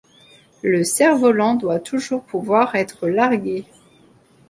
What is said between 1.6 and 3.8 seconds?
toujours pouvoir être largué.